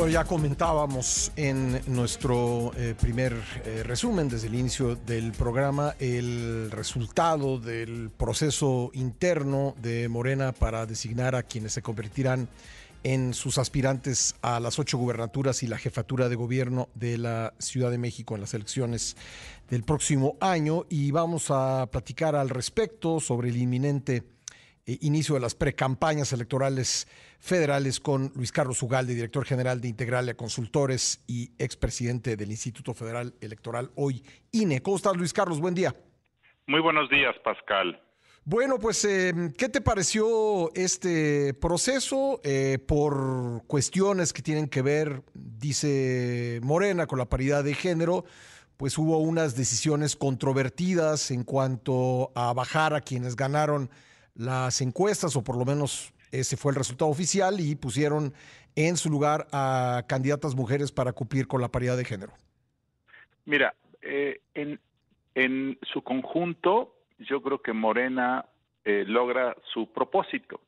Bueno, 0.00 0.14
ya 0.14 0.24
comentábamos 0.24 1.30
en 1.36 1.78
nuestro 1.86 2.72
eh, 2.74 2.94
primer 2.98 3.36
eh, 3.66 3.82
resumen 3.82 4.30
desde 4.30 4.46
el 4.46 4.54
inicio 4.54 4.96
del 4.96 5.32
programa 5.32 5.94
el 5.98 6.70
resultado 6.70 7.58
del 7.58 8.08
proceso 8.08 8.90
interno 8.94 9.74
de 9.82 10.08
Morena 10.08 10.52
para 10.52 10.86
designar 10.86 11.34
a 11.34 11.42
quienes 11.42 11.74
se 11.74 11.82
convertirán 11.82 12.48
en 13.02 13.34
sus 13.34 13.58
aspirantes 13.58 14.36
a 14.40 14.58
las 14.58 14.78
ocho 14.78 14.96
gubernaturas 14.96 15.62
y 15.62 15.66
la 15.66 15.76
jefatura 15.76 16.30
de 16.30 16.36
gobierno 16.36 16.88
de 16.94 17.18
la 17.18 17.52
Ciudad 17.58 17.90
de 17.90 17.98
México 17.98 18.34
en 18.34 18.40
las 18.40 18.54
elecciones 18.54 19.18
del 19.68 19.82
próximo 19.82 20.38
año. 20.40 20.86
Y 20.88 21.10
vamos 21.10 21.50
a 21.50 21.86
platicar 21.92 22.36
al 22.36 22.48
respecto 22.48 23.20
sobre 23.20 23.50
el 23.50 23.58
inminente 23.58 24.22
eh, 24.86 24.98
inicio 25.02 25.34
de 25.34 25.40
las 25.40 25.54
precampañas 25.54 26.32
electorales 26.32 27.06
federales 27.38 28.00
con 28.00 28.32
Luis 28.34 28.52
Carlos 28.52 28.82
Ugalde, 28.82 29.14
director 29.14 29.44
general 29.44 29.80
de 29.80 29.88
Integralia 29.88 30.36
Consultores 30.36 31.22
y 31.26 31.52
expresidente 31.58 32.36
del 32.36 32.50
Instituto 32.50 32.94
Federal 32.94 33.34
Electoral, 33.40 33.90
hoy 33.94 34.22
INE. 34.52 34.82
¿Cómo 34.82 34.96
estás, 34.96 35.16
Luis 35.16 35.32
Carlos? 35.32 35.60
Buen 35.60 35.74
día. 35.74 35.94
Muy 36.66 36.80
buenos 36.80 37.10
días, 37.10 37.34
Pascal. 37.42 38.00
Bueno, 38.44 38.78
pues, 38.78 39.04
eh, 39.04 39.32
¿qué 39.58 39.68
te 39.68 39.82
pareció 39.82 40.72
este 40.74 41.52
proceso 41.54 42.40
eh, 42.42 42.78
por 42.86 43.64
cuestiones 43.66 44.32
que 44.32 44.40
tienen 44.40 44.66
que 44.66 44.80
ver, 44.80 45.22
dice 45.34 46.58
Morena, 46.62 47.06
con 47.06 47.18
la 47.18 47.28
paridad 47.28 47.62
de 47.62 47.74
género? 47.74 48.24
Pues 48.78 48.96
hubo 48.96 49.18
unas 49.18 49.56
decisiones 49.56 50.16
controvertidas 50.16 51.30
en 51.30 51.44
cuanto 51.44 52.32
a 52.34 52.54
bajar 52.54 52.94
a 52.94 53.02
quienes 53.02 53.36
ganaron 53.36 53.90
las 54.40 54.80
encuestas, 54.80 55.36
o 55.36 55.44
por 55.44 55.56
lo 55.56 55.64
menos 55.64 56.12
ese 56.32 56.56
fue 56.56 56.72
el 56.72 56.76
resultado 56.76 57.10
oficial, 57.10 57.60
y 57.60 57.76
pusieron 57.76 58.32
en 58.74 58.96
su 58.96 59.10
lugar 59.10 59.46
a 59.52 60.04
candidatas 60.08 60.54
mujeres 60.54 60.92
para 60.92 61.12
cumplir 61.12 61.46
con 61.46 61.60
la 61.60 61.68
paridad 61.68 61.96
de 61.96 62.04
género. 62.04 62.32
Mira, 63.44 63.74
eh, 64.00 64.40
en, 64.54 64.80
en 65.34 65.78
su 65.92 66.02
conjunto, 66.02 66.94
yo 67.18 67.42
creo 67.42 67.60
que 67.60 67.72
Morena 67.72 68.46
eh, 68.84 69.04
logra 69.06 69.56
su 69.72 69.92
propósito, 69.92 70.60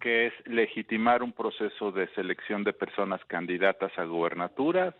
que 0.00 0.26
es 0.26 0.34
legitimar 0.44 1.22
un 1.22 1.32
proceso 1.32 1.92
de 1.92 2.06
selección 2.14 2.62
de 2.62 2.74
personas 2.74 3.24
candidatas 3.26 3.90
a 3.96 4.04
gubernaturas, 4.04 4.94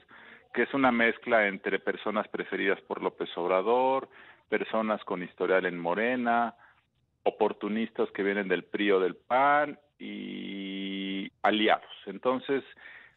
que 0.54 0.62
es 0.62 0.72
una 0.72 0.90
mezcla 0.90 1.46
entre 1.46 1.78
personas 1.78 2.26
preferidas 2.28 2.80
por 2.82 3.02
López 3.02 3.28
Obrador, 3.36 4.08
personas 4.48 5.04
con 5.04 5.22
historial 5.22 5.66
en 5.66 5.78
Morena, 5.78 6.54
oportunistas 7.24 8.10
que 8.10 8.22
vienen 8.22 8.48
del 8.48 8.64
PRI 8.64 8.92
o 8.92 9.00
del 9.00 9.16
PAN 9.16 9.78
y 9.98 11.30
aliados. 11.42 11.90
Entonces, 12.06 12.64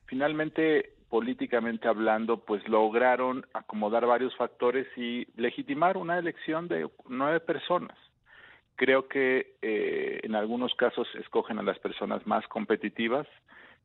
finalmente, 0.05 0.93
políticamente 1.09 1.87
hablando, 1.87 2.37
pues 2.37 2.67
lograron 2.67 3.45
acomodar 3.53 4.05
varios 4.05 4.35
factores 4.35 4.87
y 4.97 5.27
legitimar 5.35 5.97
una 5.97 6.19
elección 6.19 6.67
de 6.67 6.89
nueve 7.07 7.39
personas. 7.39 7.97
Creo 8.75 9.07
que 9.07 9.55
eh, 9.61 10.19
en 10.23 10.35
algunos 10.35 10.75
casos 10.75 11.07
escogen 11.15 11.59
a 11.59 11.63
las 11.63 11.79
personas 11.79 12.27
más 12.27 12.45
competitivas, 12.47 13.27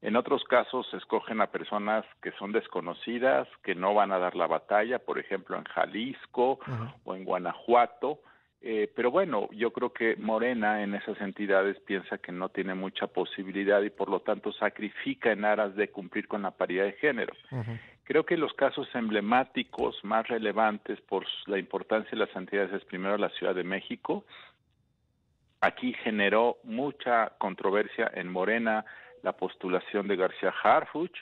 en 0.02 0.16
otros 0.16 0.42
casos 0.44 0.92
escogen 0.94 1.40
a 1.40 1.48
personas 1.48 2.06
que 2.22 2.32
son 2.32 2.52
desconocidas, 2.52 3.46
que 3.62 3.74
no 3.74 3.94
van 3.94 4.12
a 4.12 4.18
dar 4.18 4.34
la 4.34 4.46
batalla, 4.46 4.98
por 4.98 5.18
ejemplo 5.18 5.58
en 5.58 5.64
Jalisco 5.64 6.58
o 7.04 7.14
en 7.14 7.24
Guanajuato, 7.24 8.20
eh, 8.62 8.92
pero 8.94 9.10
bueno, 9.10 9.48
yo 9.52 9.72
creo 9.72 9.92
que 9.92 10.16
Morena 10.16 10.82
en 10.82 10.94
esas 10.94 11.18
entidades 11.20 11.80
piensa 11.80 12.18
que 12.18 12.30
no 12.30 12.50
tiene 12.50 12.74
mucha 12.74 13.06
posibilidad 13.06 13.80
y 13.82 13.88
por 13.88 14.10
lo 14.10 14.20
tanto 14.20 14.52
sacrifica 14.52 15.32
en 15.32 15.46
aras 15.46 15.74
de 15.76 15.88
cumplir 15.88 16.28
con 16.28 16.42
la 16.42 16.50
paridad 16.50 16.84
de 16.84 16.92
género. 16.92 17.32
Creo 18.04 18.26
que 18.26 18.36
los 18.36 18.52
casos 18.54 18.86
emblemáticos 18.94 20.04
más 20.04 20.28
relevantes 20.28 21.00
por 21.02 21.26
la 21.46 21.58
importancia 21.58 22.10
de 22.10 22.26
las 22.26 22.36
entidades 22.36 22.72
es 22.72 22.84
primero 22.84 23.16
la 23.16 23.30
Ciudad 23.30 23.54
de 23.54 23.64
México. 23.64 24.24
Aquí 25.62 25.94
generó 26.04 26.58
mucha 26.62 27.32
controversia 27.38 28.10
en 28.14 28.28
Morena 28.28 28.84
la 29.22 29.32
postulación 29.32 30.06
de 30.06 30.16
García 30.16 30.52
Harfuch. 30.62 31.16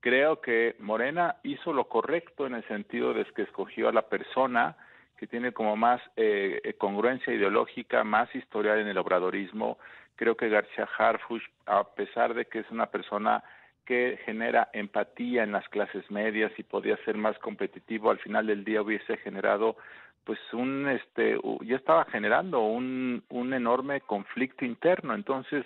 Creo 0.00 0.40
que 0.40 0.76
Morena 0.78 1.36
hizo 1.42 1.72
lo 1.72 1.88
correcto 1.88 2.46
en 2.46 2.54
el 2.54 2.68
sentido 2.68 3.12
de 3.12 3.24
que 3.24 3.42
escogió 3.42 3.88
a 3.88 3.92
la 3.92 4.02
persona 4.02 4.76
que 5.16 5.26
tiene 5.26 5.52
como 5.52 5.76
más 5.76 6.00
eh, 6.16 6.60
eh, 6.62 6.74
congruencia 6.74 7.32
ideológica, 7.32 8.04
más 8.04 8.34
historial 8.34 8.78
en 8.78 8.88
el 8.88 8.98
obradorismo. 8.98 9.78
Creo 10.16 10.36
que 10.36 10.48
García 10.48 10.88
Harfuch, 10.98 11.42
a 11.66 11.84
pesar 11.94 12.34
de 12.34 12.46
que 12.46 12.60
es 12.60 12.70
una 12.70 12.86
persona 12.86 13.42
que 13.84 14.18
genera 14.24 14.68
empatía 14.72 15.44
en 15.44 15.52
las 15.52 15.68
clases 15.68 16.10
medias 16.10 16.52
y 16.58 16.62
podía 16.62 16.96
ser 17.04 17.16
más 17.16 17.38
competitivo, 17.38 18.10
al 18.10 18.18
final 18.18 18.46
del 18.46 18.64
día 18.64 18.82
hubiese 18.82 19.16
generado 19.18 19.76
pues 20.24 20.40
un 20.52 20.88
este 20.88 21.38
ya 21.60 21.76
estaba 21.76 22.04
generando 22.06 22.60
un 22.60 23.22
un 23.28 23.54
enorme 23.54 24.00
conflicto 24.00 24.64
interno, 24.64 25.14
entonces 25.14 25.64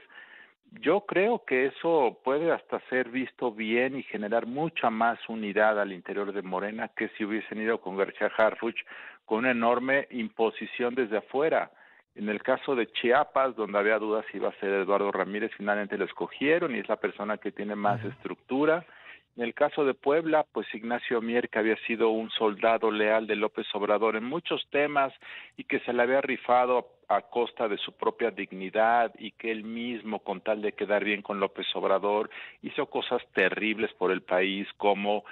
yo 0.72 1.00
creo 1.06 1.44
que 1.44 1.66
eso 1.66 2.21
puede 2.22 2.53
hasta 2.53 2.78
ser 2.89 3.09
visto 3.09 3.53
bien 3.53 3.97
y 3.97 4.03
generar 4.03 4.47
mucha 4.47 4.91
más 4.91 5.19
unidad 5.28 5.81
al 5.81 5.93
interior 5.93 6.33
de 6.33 6.43
Morena 6.43 6.89
que 6.89 7.09
si 7.16 7.25
hubiesen 7.25 7.60
ido 7.60 7.81
con 7.81 7.97
García 7.97 8.31
Harfuch 8.37 8.77
con 9.31 9.39
una 9.39 9.53
enorme 9.53 10.09
imposición 10.11 10.97
desde 10.97 11.19
afuera. 11.19 11.71
En 12.17 12.29
el 12.29 12.43
caso 12.43 12.75
de 12.75 12.89
Chiapas, 12.89 13.55
donde 13.55 13.79
había 13.79 14.01
dudas 14.01 14.25
si 14.29 14.39
iba 14.39 14.49
a 14.49 14.59
ser 14.59 14.71
Eduardo 14.71 15.13
Ramírez, 15.13 15.53
finalmente 15.57 15.97
lo 15.97 16.05
escogieron 16.05 16.75
y 16.75 16.81
es 16.81 16.89
la 16.89 16.97
persona 16.97 17.39
que 17.39 17.53
tiene 17.53 17.77
más 17.77 18.05
estructura. 18.05 18.85
En 19.37 19.45
el 19.45 19.55
caso 19.55 19.85
de 19.85 19.95
Puebla, 19.95 20.45
pues 20.51 20.67
Ignacio 20.75 21.21
Mier, 21.23 21.49
que 21.49 21.61
había 21.61 21.77
sido 21.87 22.09
un 22.09 22.29
soldado 22.31 22.91
leal 22.91 23.29
de 23.29 23.37
López 23.37 23.69
Obrador 23.73 24.17
en 24.17 24.25
muchos 24.25 24.67
temas 24.71 25.13
y 25.57 25.63
que 25.63 25.79
se 25.79 25.93
le 25.93 26.03
había 26.03 26.21
rifado 26.21 26.89
a 27.07 27.21
costa 27.21 27.69
de 27.69 27.79
su 27.79 27.93
propia 27.93 28.33
dignidad 28.33 29.13
y 29.17 29.31
que 29.31 29.53
él 29.53 29.63
mismo, 29.63 30.19
con 30.25 30.41
tal 30.41 30.61
de 30.61 30.73
quedar 30.73 31.05
bien 31.05 31.23
con 31.23 31.39
López 31.39 31.67
Obrador, 31.77 32.31
hizo 32.63 32.87
cosas 32.87 33.23
terribles 33.33 33.93
por 33.93 34.11
el 34.11 34.23
país 34.23 34.67
como 34.77 35.25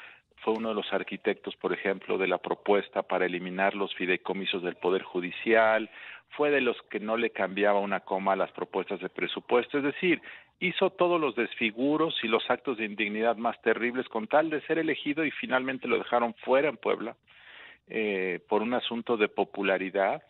fue 0.43 0.55
uno 0.55 0.71
de 0.71 0.75
los 0.75 0.93
arquitectos, 0.93 1.57
por 1.57 1.73
ejemplo, 1.73 2.19
de 2.19 2.29
la 2.29 2.39
propuesta 2.39 3.03
para 3.03 3.27
eliminar 3.27 3.75
los 3.75 3.95
fideicomisos 3.95 4.63
del 4.63 4.77
Poder 4.77 5.03
Judicial, 5.03 5.91
fue 6.31 6.51
de 6.51 6.61
los 6.61 6.77
que 6.91 7.01
no 7.01 7.17
le 7.17 7.31
cambiaba 7.31 7.81
una 7.81 8.01
coma 8.01 8.33
a 8.33 8.37
las 8.37 8.53
propuestas 8.53 9.01
de 9.01 9.09
presupuesto, 9.09 9.79
es 9.79 9.85
decir, 9.85 10.21
hizo 10.61 10.91
todos 10.91 11.21
los 11.21 11.35
desfiguros 11.35 12.17
y 12.23 12.29
los 12.29 12.49
actos 12.51 12.79
de 12.79 12.85
indignidad 12.85 13.37
más 13.37 13.61
terribles 13.63 14.09
con 14.09 14.27
tal 14.27 14.51
de 14.51 14.61
ser 14.63 14.79
elegido 14.79 15.25
y 15.25 15.31
finalmente 15.31 15.89
lo 15.89 15.99
dejaron 15.99 16.35
fuera 16.35 16.69
en 16.69 16.77
Puebla 16.77 17.17
eh, 17.89 18.41
por 18.49 18.63
un 18.63 18.75
asunto 18.75 19.17
de 19.17 19.29
popularidad. 19.29 20.23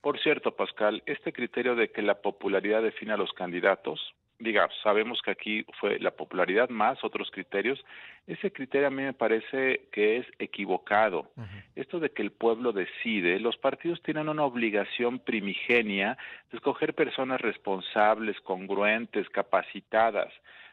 Por 0.00 0.20
cierto, 0.20 0.52
Pascal, 0.52 1.02
este 1.06 1.32
criterio 1.32 1.74
de 1.74 1.90
que 1.90 2.02
la 2.02 2.20
popularidad 2.20 2.82
define 2.82 3.12
a 3.12 3.16
los 3.16 3.32
candidatos, 3.32 4.14
digamos, 4.40 4.74
sabemos 4.82 5.20
que 5.22 5.30
aquí 5.30 5.64
fue 5.78 5.98
la 5.98 6.10
popularidad 6.10 6.68
más 6.70 7.02
otros 7.04 7.30
criterios, 7.30 7.84
ese 8.26 8.52
criterio 8.52 8.88
a 8.88 8.90
mí 8.90 9.02
me 9.02 9.12
parece 9.12 9.88
que 9.92 10.18
es 10.18 10.26
equivocado. 10.38 11.30
Esto 11.74 12.00
de 12.00 12.10
que 12.10 12.22
el 12.22 12.32
pueblo 12.32 12.72
decide, 12.72 13.38
los 13.38 13.56
partidos 13.56 14.02
tienen 14.02 14.28
una 14.28 14.44
obligación 14.44 15.18
primigenia 15.18 16.16
de 16.50 16.56
escoger 16.58 16.94
personas 16.94 17.40
responsables, 17.40 18.40
congruentes, 18.40 19.28
capacitadas. 19.28 20.32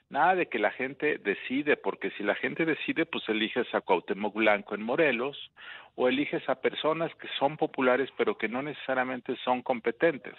Nada 0.10 0.36
de 0.36 0.48
que 0.48 0.60
la 0.60 0.72
gente 0.72 1.18
decide, 1.18 1.76
porque 1.76 2.12
si 2.12 2.24
la 2.24 2.36
gente 2.36 2.64
decide, 2.66 3.06
pues 3.06 3.28
eliges 3.28 3.68
a 3.76 3.82
Cuauhtémoc 3.82 4.34
Blanco 4.36 4.74
en 4.74 4.84
Morelos 4.84 5.52
o 5.96 6.08
eliges 6.08 6.48
a 6.48 6.62
personas 6.62 7.14
que 7.16 7.28
son 7.40 7.58
populares 7.58 8.10
pero 8.18 8.38
que 8.38 8.48
no 8.48 8.62
necesariamente 8.62 9.36
son 9.44 9.62
competentes. 9.62 10.36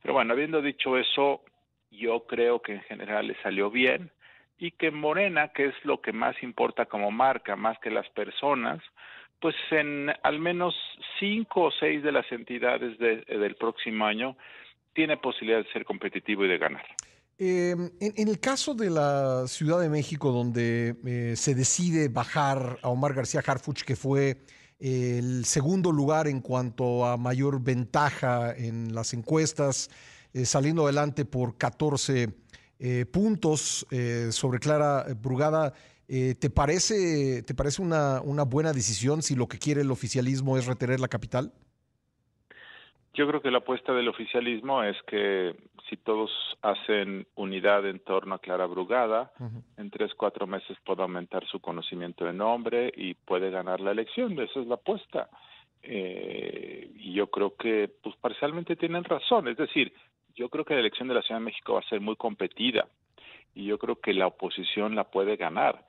Pero 0.00 0.14
bueno, 0.14 0.32
habiendo 0.32 0.62
dicho 0.62 0.96
eso, 0.96 1.42
yo 1.96 2.26
creo 2.26 2.60
que 2.62 2.74
en 2.74 2.82
general 2.82 3.28
le 3.28 3.36
salió 3.42 3.70
bien 3.70 4.10
y 4.58 4.70
que 4.72 4.90
Morena, 4.90 5.48
que 5.48 5.66
es 5.66 5.74
lo 5.84 6.00
que 6.00 6.12
más 6.12 6.40
importa 6.42 6.86
como 6.86 7.10
marca, 7.10 7.56
más 7.56 7.78
que 7.80 7.90
las 7.90 8.08
personas, 8.10 8.80
pues 9.40 9.54
en 9.70 10.10
al 10.22 10.38
menos 10.38 10.74
cinco 11.18 11.64
o 11.64 11.70
seis 11.70 12.02
de 12.02 12.12
las 12.12 12.30
entidades 12.30 12.98
del 12.98 13.56
próximo 13.56 14.06
año 14.06 14.36
tiene 14.94 15.16
posibilidad 15.16 15.58
de 15.58 15.72
ser 15.72 15.84
competitivo 15.84 16.44
y 16.44 16.48
de 16.48 16.58
ganar. 16.58 16.84
Em, 17.36 17.90
en, 18.00 18.28
el 18.28 18.38
caso 18.38 18.74
de 18.74 18.90
la 18.90 19.48
Ciudad 19.48 19.80
de 19.80 19.88
México, 19.88 20.30
donde 20.30 20.94
eh, 21.04 21.34
se 21.34 21.54
decide 21.56 22.08
bajar 22.08 22.78
a 22.80 22.88
Omar 22.88 23.12
García 23.12 23.42
Harfuch, 23.44 23.82
que 23.82 23.96
fue 23.96 24.36
el 24.78 25.44
segundo 25.44 25.90
lugar 25.90 26.28
en 26.28 26.40
cuanto 26.40 27.04
a 27.04 27.16
mayor 27.16 27.60
ventaja 27.60 28.54
en 28.56 28.94
las 28.94 29.14
encuestas, 29.14 29.90
eh, 30.34 30.44
saliendo 30.44 30.84
adelante 30.84 31.24
por 31.24 31.56
14 31.56 32.28
eh, 32.78 33.06
puntos 33.06 33.86
sobre 34.30 34.58
Clara 34.58 35.06
Brugada, 35.22 35.72
¿te 36.06 36.50
parece, 36.50 37.42
te 37.42 37.54
parece 37.54 37.80
una, 37.80 38.20
una 38.20 38.42
buena 38.42 38.72
decisión 38.72 39.22
si 39.22 39.34
lo 39.36 39.46
que 39.46 39.58
quiere 39.58 39.80
el 39.80 39.90
oficialismo 39.90 40.58
es 40.58 40.66
retener 40.66 41.00
la 41.00 41.08
capital? 41.08 41.52
Yo 43.14 43.28
creo 43.28 43.40
que 43.40 43.52
la 43.52 43.58
apuesta 43.58 43.94
del 43.94 44.08
oficialismo 44.08 44.82
es 44.82 44.96
que 45.06 45.54
si 45.88 45.96
todos 45.96 46.30
hacen 46.62 47.26
unidad 47.36 47.86
en 47.86 48.00
torno 48.00 48.34
a 48.34 48.38
Clara 48.40 48.66
Brugada, 48.66 49.32
en 49.76 49.90
tres, 49.90 50.12
cuatro 50.14 50.48
meses 50.48 50.76
puede 50.84 51.02
aumentar 51.02 51.46
su 51.46 51.60
conocimiento 51.60 52.24
de 52.24 52.32
nombre 52.32 52.92
y 52.96 53.14
puede 53.14 53.50
ganar 53.50 53.80
la 53.80 53.92
elección. 53.92 54.32
Esa 54.40 54.60
es 54.60 54.66
la 54.66 54.74
apuesta. 54.74 55.28
Eh, 55.82 56.90
y 56.96 57.12
yo 57.12 57.28
creo 57.28 57.54
que, 57.54 57.88
pues, 58.02 58.16
parcialmente 58.16 58.74
tienen 58.74 59.04
razón. 59.04 59.46
Es 59.46 59.58
decir, 59.58 59.92
yo 60.34 60.48
creo 60.48 60.64
que 60.64 60.74
la 60.74 60.80
elección 60.80 61.08
de 61.08 61.14
la 61.14 61.22
Ciudad 61.22 61.40
de 61.40 61.46
México 61.46 61.74
va 61.74 61.80
a 61.80 61.88
ser 61.88 62.00
muy 62.00 62.16
competida 62.16 62.86
y 63.54 63.66
yo 63.66 63.78
creo 63.78 63.96
que 63.96 64.12
la 64.12 64.26
oposición 64.26 64.94
la 64.94 65.04
puede 65.04 65.36
ganar. 65.36 65.84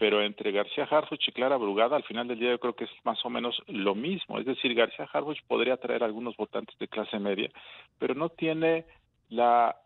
Pero 0.00 0.20
entre 0.20 0.50
García 0.50 0.88
Harfuch 0.90 1.28
y 1.28 1.32
Clara 1.32 1.56
Brugada, 1.56 1.94
al 1.94 2.02
final 2.02 2.26
del 2.26 2.40
día 2.40 2.50
yo 2.50 2.58
creo 2.58 2.74
que 2.74 2.84
es 2.84 2.90
más 3.04 3.24
o 3.24 3.30
menos 3.30 3.62
lo 3.68 3.94
mismo. 3.94 4.40
Es 4.40 4.44
decir, 4.44 4.74
García 4.74 5.08
Harfuch 5.12 5.38
podría 5.46 5.74
atraer 5.74 6.02
a 6.02 6.06
algunos 6.06 6.36
votantes 6.36 6.76
de 6.80 6.88
clase 6.88 7.20
media, 7.20 7.48
pero 7.96 8.14
no 8.14 8.30
tiene 8.30 8.84
la 9.28 9.76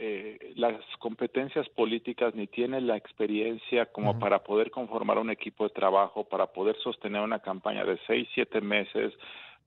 eh, 0.00 0.52
las 0.54 0.80
competencias 1.00 1.68
políticas 1.70 2.32
ni 2.34 2.46
tiene 2.46 2.80
la 2.80 2.96
experiencia 2.96 3.86
como 3.86 4.16
para 4.18 4.44
poder 4.44 4.70
conformar 4.70 5.18
un 5.18 5.30
equipo 5.30 5.64
de 5.64 5.70
trabajo, 5.70 6.22
para 6.22 6.46
poder 6.46 6.76
sostener 6.84 7.20
una 7.20 7.40
campaña 7.40 7.84
de 7.84 7.98
seis, 8.06 8.28
siete 8.32 8.60
meses, 8.60 9.12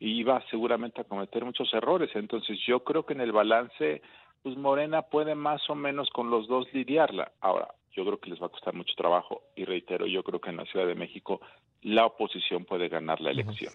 iba 0.02 0.44
seguramente 0.50 1.02
a 1.02 1.04
cometer 1.04 1.46
muchos 1.46 1.72
errores. 1.74 2.10
Entonces 2.16 2.58
yo 2.66 2.84
creo 2.84 3.06
que 3.06 3.14
en 3.14 3.22
el 3.22 3.32
balance, 3.32 4.02
pues 4.42 4.58
Morena 4.58 5.04
puede 5.04 5.36
más 5.36 5.62
o 5.70 5.76
menos 5.76 6.10
con 6.10 6.30
los 6.30 6.48
dos 6.48 6.68
lidiarla. 6.74 7.32
Ahora, 7.40 7.68
yo 7.92 8.04
creo 8.04 8.20
que 8.20 8.30
les 8.32 8.42
va 8.42 8.48
a 8.48 8.50
costar 8.50 8.74
mucho 8.74 8.94
trabajo 8.98 9.44
y 9.56 9.64
reitero, 9.66 10.08
yo 10.08 10.24
creo 10.24 10.42
que 10.42 10.50
en 10.50 10.58
la 10.58 10.66
Ciudad 10.66 10.88
de 10.88 10.96
México 10.96 11.40
la 11.84 12.06
oposición 12.06 12.66
puede 12.66 12.90
ganar 12.90 13.22
la 13.22 13.32
elección. 13.32 13.74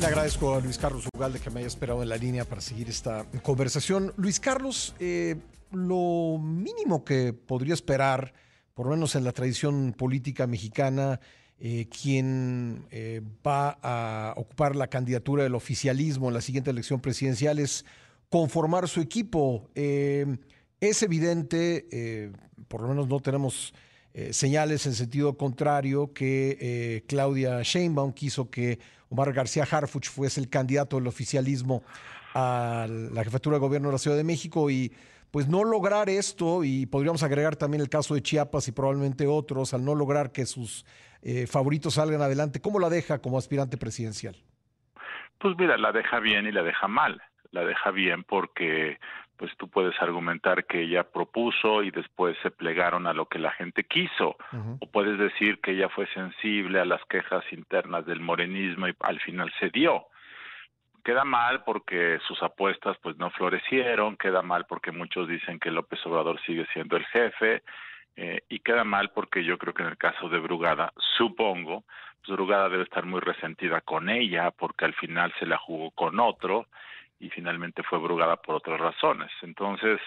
Le 0.00 0.06
agradezco 0.06 0.54
a 0.54 0.60
Luis 0.60 0.78
Carlos 0.78 1.06
Ugalde 1.14 1.40
que 1.40 1.50
me 1.50 1.60
haya 1.60 1.68
esperado 1.68 2.02
en 2.02 2.08
la 2.08 2.16
línea 2.16 2.44
para 2.44 2.60
seguir 2.60 2.88
esta 2.88 3.24
conversación. 3.42 4.12
Luis 4.16 4.40
Carlos, 4.40 4.94
eh, 4.98 5.36
lo 5.70 6.38
mínimo 6.38 7.04
que 7.04 7.32
podría 7.32 7.74
esperar, 7.74 8.34
por 8.74 8.86
lo 8.86 8.92
menos 8.92 9.14
en 9.14 9.24
la 9.24 9.32
tradición 9.32 9.94
política 9.96 10.46
mexicana, 10.46 11.20
eh, 11.64 11.86
quien 11.88 12.84
eh, 12.90 13.22
va 13.46 13.78
a 13.82 14.34
ocupar 14.36 14.74
la 14.74 14.88
candidatura 14.88 15.44
del 15.44 15.54
oficialismo 15.54 16.28
en 16.28 16.34
la 16.34 16.40
siguiente 16.40 16.70
elección 16.70 17.00
presidencial 17.00 17.58
es 17.58 17.84
conformar 18.28 18.88
su 18.88 19.00
equipo. 19.00 19.70
es 19.74 21.02
evidente, 21.02 22.32
por 22.68 22.82
lo 22.82 22.88
menos 22.88 23.06
no 23.06 23.20
tenemos 23.20 23.72
eh, 24.14 24.34
señales 24.34 24.84
en 24.84 24.92
sentido 24.92 25.38
contrario 25.38 26.12
que 26.12 26.58
eh, 26.60 27.04
Claudia 27.06 27.62
Sheinbaum 27.62 28.12
quiso 28.12 28.50
que 28.50 28.78
Omar 29.08 29.32
García 29.32 29.66
Harfuch 29.70 30.10
fuese 30.10 30.38
el 30.38 30.50
candidato 30.50 30.96
del 30.96 31.06
oficialismo 31.06 31.82
a 32.34 32.86
la 32.88 33.24
jefatura 33.24 33.56
de 33.56 33.60
gobierno 33.60 33.88
de 33.88 33.92
la 33.92 33.98
Ciudad 33.98 34.18
de 34.18 34.24
México 34.24 34.68
y 34.68 34.92
pues 35.30 35.48
no 35.48 35.64
lograr 35.64 36.10
esto, 36.10 36.62
y 36.62 36.84
podríamos 36.84 37.22
agregar 37.22 37.56
también 37.56 37.80
el 37.80 37.88
caso 37.88 38.14
de 38.14 38.22
Chiapas 38.22 38.68
y 38.68 38.72
probablemente 38.72 39.26
otros, 39.26 39.72
al 39.72 39.82
no 39.82 39.94
lograr 39.94 40.30
que 40.30 40.44
sus 40.44 40.84
eh, 41.22 41.46
favoritos 41.46 41.94
salgan 41.94 42.20
adelante, 42.20 42.60
¿cómo 42.60 42.78
la 42.78 42.90
deja 42.90 43.20
como 43.20 43.38
aspirante 43.38 43.76
presidencial? 43.76 44.36
Pues 45.38 45.56
mira, 45.56 45.76
la 45.76 45.92
deja 45.92 46.20
bien 46.20 46.46
y 46.46 46.52
la 46.52 46.62
deja 46.62 46.88
mal. 46.88 47.22
La 47.50 47.64
deja 47.64 47.90
bien 47.90 48.24
porque 48.24 48.98
pues 49.36 49.56
tú 49.56 49.68
puedes 49.68 50.00
argumentar 50.00 50.66
que 50.66 50.82
ella 50.82 51.02
propuso 51.02 51.82
y 51.82 51.90
después 51.90 52.36
se 52.42 52.52
plegaron 52.52 53.08
a 53.08 53.12
lo 53.12 53.26
que 53.26 53.40
la 53.40 53.50
gente 53.50 53.82
quiso, 53.82 54.36
o 54.78 54.86
puedes 54.86 55.18
decir 55.18 55.58
que 55.60 55.72
ella 55.72 55.88
fue 55.88 56.06
sensible 56.14 56.78
a 56.78 56.84
las 56.84 57.04
quejas 57.06 57.42
internas 57.50 58.06
del 58.06 58.20
morenismo 58.20 58.86
y 58.86 58.94
al 59.00 59.18
final 59.18 59.52
se 59.58 59.70
dio. 59.70 60.06
Queda 61.04 61.24
mal 61.24 61.64
porque 61.64 62.20
sus 62.28 62.40
apuestas 62.40 62.96
pues 63.02 63.16
no 63.16 63.30
florecieron, 63.30 64.16
queda 64.16 64.42
mal 64.42 64.66
porque 64.66 64.92
muchos 64.92 65.26
dicen 65.26 65.58
que 65.58 65.72
López 65.72 65.98
Obrador 66.06 66.40
sigue 66.42 66.64
siendo 66.72 66.96
el 66.96 67.04
jefe, 67.06 67.64
eh, 68.16 68.42
y 68.48 68.60
queda 68.60 68.84
mal 68.84 69.10
porque 69.10 69.44
yo 69.44 69.58
creo 69.58 69.74
que 69.74 69.82
en 69.82 69.88
el 69.88 69.96
caso 69.96 70.28
de 70.28 70.38
Brugada, 70.38 70.92
supongo, 71.16 71.84
pues 72.20 72.36
Brugada 72.36 72.68
debe 72.68 72.84
estar 72.84 73.06
muy 73.06 73.20
resentida 73.20 73.80
con 73.80 74.08
ella 74.10 74.50
porque 74.50 74.84
al 74.84 74.94
final 74.94 75.32
se 75.38 75.46
la 75.46 75.58
jugó 75.58 75.90
con 75.92 76.20
otro 76.20 76.66
y 77.18 77.30
finalmente 77.30 77.82
fue 77.82 77.98
abrugada 77.98 78.36
por 78.36 78.56
otras 78.56 78.80
razones. 78.80 79.30
Entonces, 79.42 80.00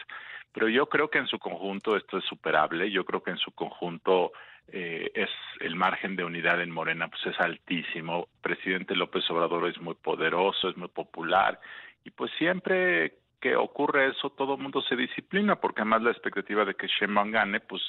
pero 0.52 0.70
yo 0.70 0.88
creo 0.88 1.10
que 1.10 1.18
en 1.18 1.28
su 1.28 1.40
conjunto 1.40 1.96
esto 1.96 2.18
es 2.18 2.26
superable, 2.26 2.92
yo 2.92 3.06
creo 3.06 3.24
que 3.24 3.32
en 3.32 3.38
su 3.38 3.52
conjunto 3.52 4.34
eh, 4.68 5.12
es 5.14 5.30
el 5.60 5.76
margen 5.76 6.16
de 6.16 6.24
unidad 6.24 6.62
en 6.62 6.72
Morena 6.72 7.08
pues 7.08 7.26
es 7.26 7.40
altísimo, 7.40 8.28
presidente 8.42 8.96
López 8.96 9.30
Obrador 9.30 9.68
es 9.68 9.80
muy 9.80 9.96
poderoso, 9.96 10.70
es 10.70 10.78
muy 10.78 10.88
popular 10.90 11.60
y 12.04 12.12
pues 12.12 12.32
siempre 12.38 13.14
que 13.46 13.56
ocurre 13.56 14.08
eso 14.08 14.32
todo 14.32 14.56
el 14.56 14.62
mundo 14.62 14.82
se 14.82 14.96
disciplina 14.96 15.56
porque 15.58 15.82
además 15.82 16.02
la 16.02 16.10
expectativa 16.10 16.66
de 16.66 16.74
que 16.74 16.88
Sheinbaum 16.88 17.30
gane 17.30 17.60
pues 17.60 17.84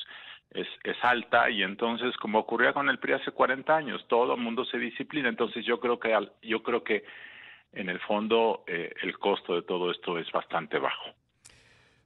es, 0.51 0.67
es 0.85 0.97
alta 1.03 1.49
y 1.49 1.63
entonces 1.63 2.15
como 2.19 2.41
ocurría 2.41 2.75
con 2.75 2.91
el 2.91 2.99
PRI 2.99 3.15
hace 3.15 3.31
40 3.31 3.75
años 3.75 4.05
todo 4.07 4.35
el 4.35 4.41
mundo 4.43 4.67
se 4.67 4.77
disciplina 4.77 5.31
entonces 5.31 5.65
yo 5.65 5.81
creo 5.81 5.99
que 5.99 6.15
yo 6.43 6.63
creo 6.63 6.85
que 6.85 7.05
en 7.73 7.89
el 7.89 7.99
fondo 8.01 8.65
eh, 8.67 8.93
el 9.03 9.19
costo 9.19 9.55
de 9.55 9.63
todo 9.63 9.91
esto 9.91 10.19
es 10.19 10.31
bastante 10.31 10.79
bajo. 10.79 11.07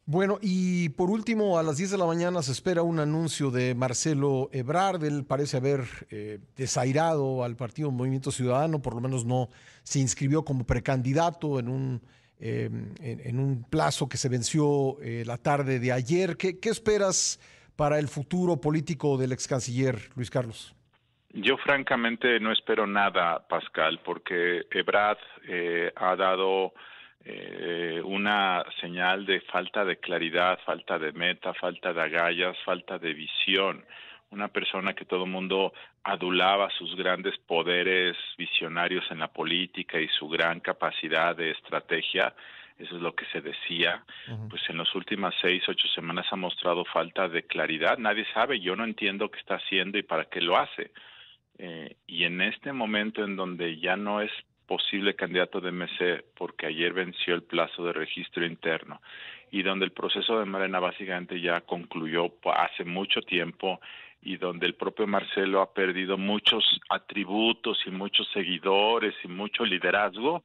Bueno, 0.06 0.38
y 0.41 0.88
por 0.91 1.11
último, 1.11 1.58
a 1.58 1.62
las 1.62 1.76
10 1.76 1.93
de 1.93 1.99
la 1.99 2.06
mañana 2.06 2.43
se 2.43 2.50
espera 2.50 2.82
un 2.82 2.99
anuncio 2.99 3.52
de 3.52 3.76
Marcelo 3.76 4.49
Ebrard. 4.50 5.05
Él 5.05 5.25
parece 5.25 5.58
haber 5.58 5.82
eh, 6.11 6.41
desairado 6.56 7.44
al 7.44 7.55
partido 7.55 7.93
Movimiento 7.93 8.32
Ciudadano, 8.32 8.82
por 8.82 8.94
lo 8.94 9.00
menos 9.00 9.25
no 9.25 9.50
se 9.85 10.00
inscribió 10.00 10.44
como 10.44 10.64
precandidato 10.64 11.61
en 11.61 11.69
un, 11.69 12.02
em, 12.40 12.94
en, 13.00 13.38
un 13.38 13.64
plazo 13.69 14.08
que 14.08 14.16
se 14.16 14.28
venció 14.28 15.00
eh, 15.02 15.25
la 15.26 15.38
tarde 15.38 15.78
de 15.78 15.92
ayer. 15.92 16.37
¿Qué, 16.37 16.58
¿Qué 16.58 16.70
esperas 16.70 17.38
para 17.76 17.98
el 17.98 18.08
futuro 18.08 18.60
político 18.60 19.16
del 19.16 19.32
ex 19.32 19.46
canciller 19.46 19.96
Luis 20.16 20.31
Carlos? 20.31 20.75
Yo 21.32 21.56
francamente 21.58 22.40
no 22.40 22.50
espero 22.50 22.87
nada, 22.87 23.46
Pascal, 23.48 24.00
porque 24.04 24.66
Ebrad 24.70 25.16
eh, 25.46 25.92
ha 25.94 26.16
dado 26.16 26.72
eh, 27.25 28.00
una 28.04 28.64
señal 28.81 29.25
de 29.26 29.40
falta 29.42 29.84
de 29.84 29.98
claridad, 29.98 30.58
falta 30.66 30.98
de 30.98 31.12
meta, 31.12 31.54
falta 31.54 31.92
de 31.92 32.02
agallas, 32.02 32.56
falta 32.64 32.98
de 32.98 33.14
visión. 33.14 33.84
Una 34.31 34.49
persona 34.49 34.94
que 34.94 35.05
todo 35.05 35.25
el 35.25 35.31
mundo 35.31 35.73
adulaba 36.05 36.71
sus 36.71 36.94
grandes 36.94 37.37
poderes 37.38 38.17
visionarios 38.38 39.05
en 39.11 39.19
la 39.19 39.29
política 39.29 40.00
y 40.00 40.09
su 40.09 40.29
gran 40.29 40.61
capacidad 40.61 41.35
de 41.35 41.50
estrategia, 41.50 42.35
eso 42.79 42.97
es 42.97 43.03
lo 43.03 43.15
que 43.15 43.27
se 43.27 43.41
decía, 43.41 44.05
pues 44.49 44.62
en 44.69 44.79
las 44.79 44.94
últimas 44.94 45.35
seis, 45.41 45.62
ocho 45.69 45.87
semanas 45.88 46.27
ha 46.31 46.37
mostrado 46.37 46.85
falta 46.85 47.29
de 47.29 47.43
claridad. 47.43 47.99
Nadie 47.99 48.25
sabe, 48.32 48.61
yo 48.61 48.77
no 48.77 48.85
entiendo 48.85 49.31
qué 49.31 49.38
está 49.41 49.56
haciendo 49.56 49.99
y 49.99 50.03
para 50.03 50.27
qué 50.27 50.41
lo 50.41 50.56
hace. 50.56 50.93
Eh, 51.59 51.97
y 52.07 52.25
en 52.25 52.40
este 52.40 52.73
momento 52.73 53.23
en 53.23 53.37
donde 53.37 53.78
ya 53.78 53.97
no 53.97 54.23
es 54.23 54.31
posible 54.66 55.16
candidato 55.16 55.61
de 55.61 55.73
MC 55.73 56.25
porque 56.37 56.66
ayer 56.66 56.93
venció 56.93 57.35
el 57.35 57.43
plazo 57.43 57.85
de 57.85 57.93
registro 57.93 58.47
interno 58.47 59.02
y 59.50 59.62
donde 59.62 59.85
el 59.85 59.90
proceso 59.90 60.38
de 60.38 60.45
Morena 60.45 60.78
básicamente 60.78 61.40
ya 61.40 61.61
concluyó 61.62 62.33
hace 62.54 62.85
mucho 62.85 63.21
tiempo 63.21 63.81
y 64.23 64.37
donde 64.37 64.67
el 64.67 64.75
propio 64.75 65.07
Marcelo 65.07 65.61
ha 65.62 65.73
perdido 65.73 66.19
muchos 66.19 66.81
atributos 66.89 67.83
y 67.87 67.91
muchos 67.91 68.29
seguidores 68.33 69.15
y 69.25 69.29
mucho 69.29 69.65
liderazgo, 69.65 70.43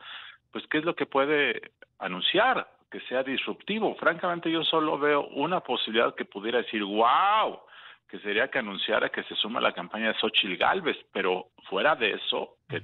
pues 0.51 0.65
¿qué 0.67 0.77
es 0.77 0.86
lo 0.86 0.96
que 0.96 1.05
puede 1.05 1.72
anunciar? 2.00 2.70
Que 2.89 3.01
sea 3.01 3.24
disruptivo. 3.24 3.96
Francamente 3.96 4.50
yo 4.50 4.63
solo 4.63 4.98
veo 4.98 5.27
una 5.27 5.60
posibilidad 5.60 6.15
que 6.15 6.25
pudiera 6.25 6.60
decir, 6.60 6.84
wow, 6.84 7.60
que 8.08 8.20
sería 8.20 8.50
que 8.50 8.60
anunciara 8.60 9.10
que 9.10 9.24
se 9.24 9.36
suma 9.36 9.60
la 9.60 9.74
campaña 9.74 10.08
de 10.08 10.20
Xochitl 10.20 10.55
Galvez, 10.55 10.98
pero 11.12 11.50
fuera 11.67 11.96
de 11.96 12.12
eso, 12.12 12.58
que, 12.70 12.82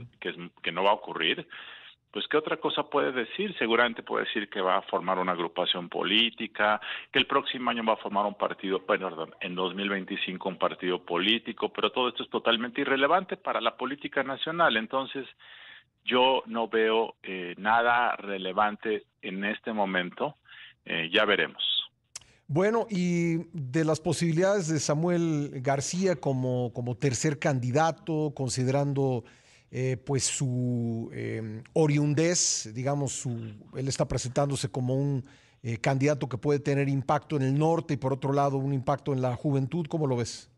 que, 0.62 0.72
no 0.72 0.84
va 0.84 0.92
a 0.92 0.96
ocurrir, 0.96 1.48
pues 2.12 2.28
qué 2.28 2.38
otra 2.38 2.58
cosa 2.58 2.84
puede 2.84 3.12
decir? 3.12 3.56
Seguramente 3.58 4.04
puede 4.04 4.26
decir 4.26 4.50
que 4.50 4.62
va 4.62 4.78
a 4.78 4.82
formar 4.84 5.18
una 5.18 5.32
agrupación 5.32 5.88
política, 5.90 6.82
que 7.12 7.20
el 7.20 7.26
próximo 7.26 7.70
año 7.70 7.84
va 7.86 7.94
a 7.94 7.98
formar 7.98 8.26
un 8.26 8.36
partido, 8.36 8.86
perdón, 8.86 9.34
en 9.40 9.56
2025 9.56 10.50
un 10.50 10.58
partido 10.58 11.04
político, 11.04 11.70
pero 11.70 11.92
todo 11.92 12.10
esto 12.10 12.24
es 12.24 12.30
totalmente 12.30 12.82
irrelevante 12.82 13.38
para 13.38 13.62
la 13.62 13.78
política 13.78 14.24
nacional. 14.24 14.76
Entonces, 14.76 15.26
yo 16.04 16.44
no 16.48 16.68
veo 16.68 17.16
eh, 17.24 17.56
nada 17.58 18.16
relevante 18.18 19.06
en 19.22 19.46
este 19.46 19.72
momento. 19.72 20.36
Eh, 20.86 21.10
ya 21.14 21.26
veremos. 21.26 21.64
Bueno, 22.48 22.86
y 22.90 23.38
de 23.54 23.86
las 23.86 24.02
posibilidades 24.02 24.68
de 24.68 24.80
Samuel 24.80 25.52
García 25.62 26.18
como, 26.18 26.74
como 26.74 26.98
tercer 26.98 27.40
candidato, 27.40 28.34
considerando 28.36 29.24
eh, 29.72 29.96
pues 30.06 30.26
su 30.26 31.10
eh, 31.14 31.64
oriundez, 31.74 32.74
digamos, 32.76 33.14
su, 33.14 33.32
él 33.74 33.88
está 33.88 34.06
presentándose 34.06 34.70
como 34.70 34.96
un 34.96 35.24
eh, 35.64 35.78
candidato 35.80 36.28
que 36.28 36.38
puede 36.38 36.60
tener 36.60 36.90
impacto 36.90 37.38
en 37.38 37.44
el 37.44 37.58
norte 37.58 37.94
y 37.94 37.98
por 37.98 38.12
otro 38.12 38.34
lado 38.34 38.58
un 38.58 38.74
impacto 38.74 39.14
en 39.14 39.22
la 39.22 39.36
juventud, 39.36 39.86
¿cómo 39.88 40.08
lo 40.08 40.18
ves? 40.18 40.52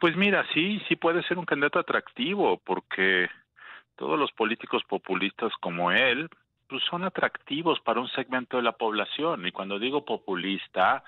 Pues 0.00 0.16
mira, 0.16 0.44
sí, 0.52 0.82
sí 0.88 0.96
puede 0.96 1.22
ser 1.22 1.38
un 1.38 1.44
candidato 1.44 1.78
atractivo 1.78 2.60
porque 2.64 3.28
todos 3.94 4.18
los 4.18 4.32
políticos 4.32 4.82
populistas 4.88 5.52
como 5.60 5.92
él, 5.92 6.28
pues 6.68 6.82
son 6.90 7.04
atractivos 7.04 7.78
para 7.80 8.00
un 8.00 8.08
segmento 8.08 8.56
de 8.56 8.64
la 8.64 8.72
población. 8.72 9.46
Y 9.46 9.52
cuando 9.52 9.78
digo 9.78 10.04
populista, 10.04 11.04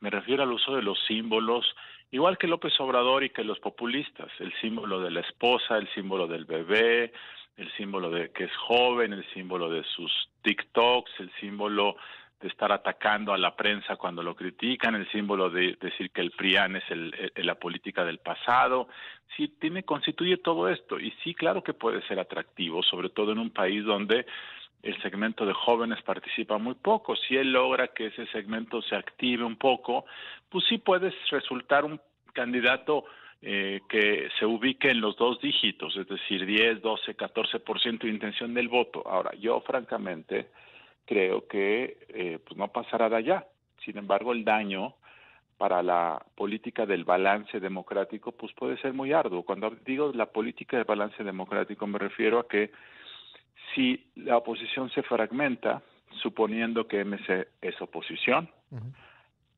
me 0.00 0.08
refiero 0.08 0.42
al 0.42 0.52
uso 0.52 0.74
de 0.74 0.82
los 0.82 0.98
símbolos, 1.06 1.66
igual 2.12 2.38
que 2.38 2.46
López 2.46 2.78
Obrador 2.78 3.24
y 3.24 3.30
que 3.30 3.42
los 3.42 3.58
populistas, 3.58 4.30
el 4.38 4.52
símbolo 4.60 5.00
de 5.00 5.10
la 5.10 5.20
esposa, 5.20 5.76
el 5.76 5.92
símbolo 5.94 6.26
del 6.28 6.44
bebé, 6.44 7.12
el 7.56 7.70
símbolo 7.72 8.10
de 8.10 8.30
que 8.30 8.44
es 8.44 8.56
joven, 8.56 9.12
el 9.12 9.24
símbolo 9.32 9.68
de 9.68 9.82
sus 9.84 10.12
TikToks, 10.42 11.10
el 11.18 11.30
símbolo 11.40 11.96
de 12.40 12.48
estar 12.48 12.72
atacando 12.72 13.32
a 13.32 13.38
la 13.38 13.54
prensa 13.54 13.96
cuando 13.96 14.22
lo 14.22 14.34
critican, 14.34 14.94
el 14.94 15.10
símbolo 15.10 15.48
de 15.48 15.76
decir 15.80 16.10
que 16.10 16.20
el 16.20 16.32
PRIAN 16.32 16.76
es 16.76 16.84
el, 16.90 17.32
la 17.36 17.54
política 17.54 18.04
del 18.04 18.18
pasado. 18.18 18.88
Sí, 19.36 19.48
tiene, 19.60 19.84
constituye 19.84 20.38
todo 20.38 20.68
esto. 20.68 20.98
Y 20.98 21.12
sí, 21.22 21.34
claro 21.34 21.62
que 21.62 21.72
puede 21.72 22.02
ser 22.08 22.18
atractivo, 22.18 22.82
sobre 22.82 23.10
todo 23.10 23.32
en 23.32 23.38
un 23.38 23.50
país 23.50 23.84
donde 23.84 24.26
el 24.82 25.00
segmento 25.00 25.46
de 25.46 25.52
jóvenes 25.52 26.02
participa 26.02 26.58
muy 26.58 26.74
poco. 26.74 27.14
Si 27.16 27.36
él 27.36 27.52
logra 27.52 27.88
que 27.88 28.06
ese 28.06 28.26
segmento 28.26 28.82
se 28.82 28.96
active 28.96 29.44
un 29.44 29.56
poco, 29.56 30.04
pues 30.48 30.64
sí 30.68 30.78
puede 30.78 31.12
resultar 31.30 31.84
un 31.84 32.00
candidato 32.32 33.04
eh, 33.40 33.80
que 33.88 34.28
se 34.38 34.46
ubique 34.46 34.90
en 34.90 35.00
los 35.00 35.16
dos 35.16 35.40
dígitos, 35.40 35.96
es 35.96 36.08
decir, 36.08 36.46
10, 36.46 36.80
12, 36.80 37.16
14% 37.16 37.98
de 38.00 38.08
intención 38.08 38.54
del 38.54 38.68
voto. 38.68 39.02
Ahora, 39.06 39.32
yo 39.34 39.60
francamente 39.60 40.48
creo 41.04 41.46
que 41.46 41.98
eh, 42.08 42.38
pues 42.44 42.56
no 42.56 42.68
pasará 42.68 43.08
de 43.08 43.16
allá. 43.16 43.46
Sin 43.84 43.98
embargo, 43.98 44.32
el 44.32 44.44
daño 44.44 44.94
para 45.58 45.82
la 45.82 46.20
política 46.34 46.86
del 46.86 47.04
balance 47.04 47.60
democrático 47.60 48.32
pues 48.32 48.52
puede 48.52 48.76
ser 48.78 48.94
muy 48.94 49.12
arduo. 49.12 49.44
Cuando 49.44 49.70
digo 49.84 50.10
la 50.12 50.26
política 50.26 50.76
del 50.76 50.86
balance 50.86 51.22
democrático 51.22 51.86
me 51.86 52.00
refiero 52.00 52.40
a 52.40 52.48
que 52.48 52.72
si 53.74 54.10
la 54.16 54.36
oposición 54.36 54.90
se 54.90 55.02
fragmenta, 55.02 55.82
suponiendo 56.20 56.86
que 56.86 57.04
MC 57.04 57.48
es 57.60 57.80
oposición, 57.80 58.50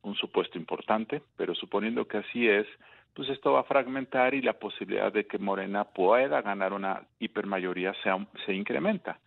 un 0.02 0.14
supuesto 0.14 0.58
importante, 0.58 1.22
pero 1.36 1.54
suponiendo 1.54 2.06
que 2.06 2.18
así 2.18 2.48
es, 2.48 2.66
pues 3.14 3.28
esto 3.28 3.52
va 3.52 3.60
a 3.60 3.64
fragmentar 3.64 4.34
y 4.34 4.42
la 4.42 4.54
posibilidad 4.54 5.12
de 5.12 5.26
que 5.26 5.38
Morena 5.38 5.84
pueda 5.84 6.42
ganar 6.42 6.72
una 6.72 7.02
hipermayoría 7.20 7.94
se, 8.02 8.10
se 8.44 8.52
incrementa. 8.52 9.18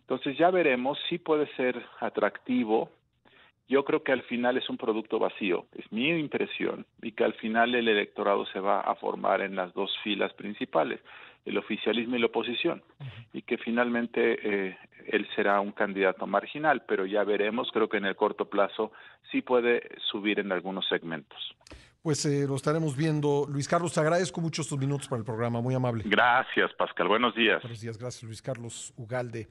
Entonces 0.00 0.36
ya 0.36 0.50
veremos 0.50 0.98
si 1.08 1.18
puede 1.18 1.46
ser 1.54 1.82
atractivo. 2.00 2.90
Yo 3.68 3.84
creo 3.84 4.02
que 4.02 4.12
al 4.12 4.22
final 4.22 4.56
es 4.56 4.68
un 4.68 4.76
producto 4.76 5.18
vacío, 5.18 5.66
es 5.76 5.90
mi 5.92 6.08
impresión, 6.08 6.84
y 7.00 7.12
que 7.12 7.24
al 7.24 7.34
final 7.34 7.74
el 7.74 7.86
electorado 7.86 8.44
se 8.46 8.58
va 8.58 8.80
a 8.80 8.96
formar 8.96 9.40
en 9.40 9.54
las 9.54 9.72
dos 9.72 9.96
filas 10.02 10.34
principales, 10.34 11.00
el 11.44 11.58
oficialismo 11.58 12.16
y 12.16 12.20
la 12.20 12.26
oposición, 12.26 12.82
y 13.32 13.42
que 13.42 13.58
finalmente 13.58 14.38
eh, 14.42 14.76
él 15.06 15.26
será 15.34 15.60
un 15.60 15.72
candidato 15.72 16.26
marginal, 16.26 16.82
pero 16.86 17.06
ya 17.06 17.24
veremos, 17.24 17.70
creo 17.72 17.88
que 17.88 17.96
en 17.96 18.04
el 18.04 18.16
corto 18.16 18.48
plazo 18.48 18.92
sí 19.30 19.42
puede 19.42 19.82
subir 20.10 20.38
en 20.38 20.52
algunos 20.52 20.86
segmentos. 20.88 21.38
Pues 22.02 22.24
eh, 22.24 22.46
lo 22.46 22.56
estaremos 22.56 22.96
viendo. 22.96 23.46
Luis 23.48 23.68
Carlos, 23.68 23.92
te 23.92 24.00
agradezco 24.00 24.40
mucho 24.40 24.62
estos 24.62 24.78
minutos 24.78 25.08
para 25.08 25.20
el 25.20 25.24
programa, 25.24 25.60
muy 25.60 25.74
amable. 25.74 26.04
Gracias, 26.06 26.72
Pascal. 26.74 27.08
Buenos 27.08 27.34
días. 27.34 27.62
Buenos 27.62 27.80
días, 27.80 27.98
gracias, 27.98 28.22
Luis 28.22 28.42
Carlos 28.42 28.94
Ugalde 28.96 29.48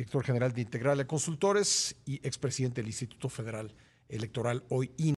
director 0.00 0.24
general 0.24 0.52
de 0.52 0.62
Integral 0.62 0.98
de 0.98 1.06
Consultores 1.06 2.00
y 2.06 2.26
expresidente 2.26 2.80
del 2.80 2.88
Instituto 2.88 3.28
Federal 3.28 3.74
Electoral, 4.08 4.64
hoy 4.70 4.92